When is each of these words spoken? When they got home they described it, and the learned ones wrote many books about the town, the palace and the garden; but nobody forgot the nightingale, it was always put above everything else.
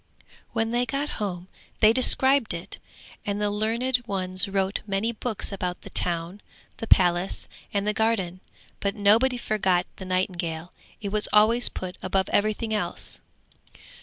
When 0.51 0.71
they 0.71 0.87
got 0.87 1.09
home 1.21 1.47
they 1.79 1.93
described 1.93 2.55
it, 2.55 2.79
and 3.23 3.39
the 3.39 3.51
learned 3.51 4.01
ones 4.07 4.47
wrote 4.47 4.79
many 4.87 5.11
books 5.11 5.51
about 5.51 5.81
the 5.83 5.91
town, 5.91 6.41
the 6.77 6.87
palace 6.87 7.47
and 7.71 7.87
the 7.87 7.93
garden; 7.93 8.39
but 8.79 8.95
nobody 8.95 9.37
forgot 9.37 9.85
the 9.97 10.05
nightingale, 10.05 10.73
it 11.01 11.09
was 11.09 11.27
always 11.31 11.69
put 11.69 11.99
above 12.01 12.29
everything 12.29 12.73
else. 12.73 13.19